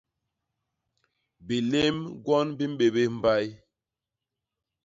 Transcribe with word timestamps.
Bilém 1.47 1.97
gwon 2.23 2.47
bi 2.57 2.65
mbébés 2.73 3.11
mbay. 3.19 3.47